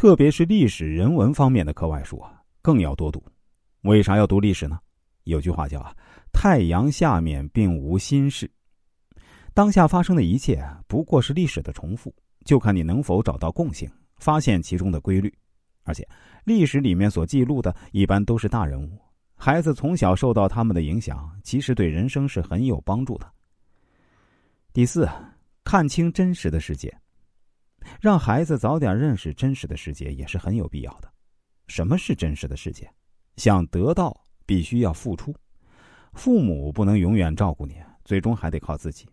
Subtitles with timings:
[0.00, 3.22] 特别是历史人文方面的课外书啊，更要多读。
[3.82, 4.78] 为啥要读历史呢？
[5.24, 5.94] 有句话叫啊
[6.32, 8.50] ，“太阳下面并无新事”，
[9.52, 12.10] 当下发生的一切不过是历史的重复，
[12.46, 13.86] 就看你能否找到共性，
[14.16, 15.30] 发现其中的规律。
[15.82, 16.08] 而且，
[16.44, 18.98] 历史里面所记录的一般都是大人物，
[19.36, 23.30] 孩子从小受到他们的影响，其实对人生是很有帮助的。
[24.72, 25.06] 第四，
[25.62, 26.90] 看清真实的世界，
[28.00, 31.12] 让孩子早点认识真实的世界也是很有必要的。
[31.66, 32.90] 什么是真实的世界？
[33.36, 35.34] 想得到，必须要付出。
[36.14, 39.06] 父母不能永远照顾你，最终还得靠自己。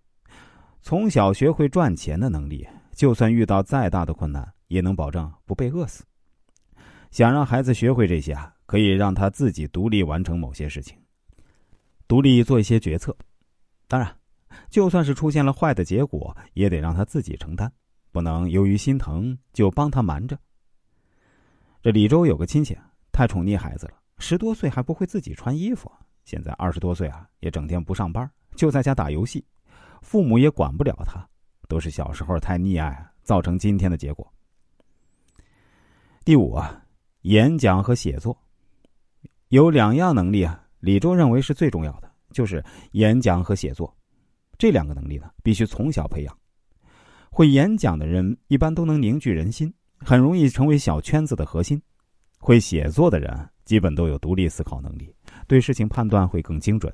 [0.81, 6.05] 从小学会赚钱的能力，就算遇到再大的困难，也能保证不被饿死。
[7.11, 10.97] 想让孩子学会这些啊，可以让他自己独立完成某些事情，
[12.07, 13.15] 独立做一些决策。
[13.87, 14.17] 当然，
[14.69, 17.71] 就算是出现了坏的结果，也得让他自己承担，
[18.17, 20.35] 不能由于心疼就帮他瞒着。
[21.83, 22.75] 这李周有个亲戚，
[23.11, 25.91] 太宠溺孩子了，十多岁还不会自己穿衣服，
[26.25, 29.45] 现在二十多岁啊，也整天不上班，就在家打游戏，
[30.01, 31.23] 父母也管不了他，
[31.67, 34.27] 都是小时候太溺爱，造成今天的结果。
[36.25, 36.83] 第五啊。
[37.21, 38.35] 演讲和写作
[39.49, 43.95] 有两样能力啊，李周认为是最重要的，就是演讲和写作。
[44.57, 46.35] 这两个能力呢，必须从小培养。
[47.37, 51.79] 会演讲的人一般都能凝聚人心，很容易成为小圈子的核心。
[52.39, 55.13] 会写作的人基本都有独立思考能力，
[55.47, 56.91] 对事情判断会更精准。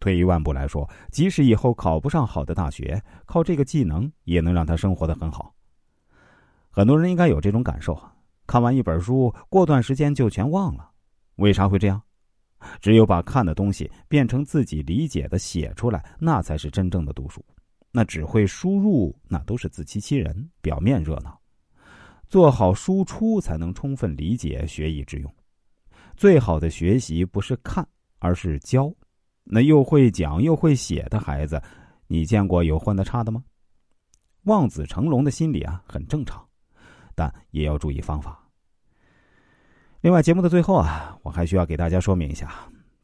[0.00, 5.54] 退一万步来说，即使以后考不上好的大学，靠这个技能也能让他生活的很好。
[6.68, 7.96] 很多人应该有这种感受。
[8.48, 10.90] 看完一本书，过段时间就全忘了，
[11.36, 12.02] 为啥会这样？
[12.80, 17.40] 只有把看的东西变成自己理解的写出来，那才是真正的读书。
[17.96, 21.40] 那只会输入，那都是自欺欺人，表面热闹。
[22.28, 25.34] 做好输出，才能充分理解，学以致用。
[26.14, 27.88] 最好的学习不是看，
[28.18, 28.92] 而是教。
[29.44, 31.58] 那又会讲又会写的孩子，
[32.06, 33.42] 你见过有混的差的吗？
[34.42, 36.46] 望子成龙的心理啊，很正常。
[37.14, 38.38] 但也要注意方法。
[40.02, 42.52] 另外，节目的最后啊，我还需要给大家说明一下，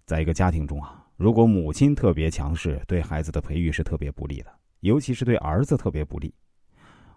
[0.04, 6.32] 在一个家庭中啊，如果母亲特别强势，对孩子的培育是特别不利的，尤其是对儿子特别不利。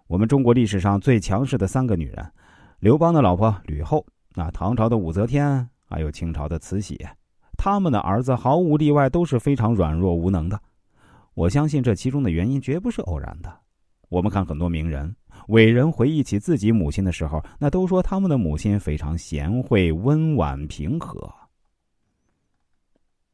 [0.08, 2.32] 我们中国历史上最强势的三个女人，
[2.80, 4.06] 刘邦的老婆吕后，
[4.36, 7.00] 那唐朝的武则天，还有清朝的慈禧，
[7.58, 10.60] 他们的儿子毫无例外都是非常软弱无能的。
[11.34, 13.52] 我相信这其中的原因绝不是偶然的。
[14.10, 15.14] 我们看很多名人。
[15.50, 21.30] 伟人回忆起自己母亲的时候，那都说他们的母亲非常贤惠、温婉、平和。